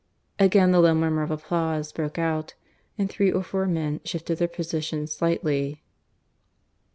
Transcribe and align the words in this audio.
."Again 0.49 0.71
the 0.71 0.79
low 0.79 0.95
murmur 0.95 1.21
of 1.21 1.29
applause 1.29 1.91
broke 1.93 2.17
out, 2.17 2.55
and 2.97 3.07
three 3.07 3.31
or 3.31 3.43
four 3.43 3.67
men 3.67 4.01
shifted 4.03 4.39
their 4.39 4.47
positions 4.47 5.11
slightly. 5.11 5.83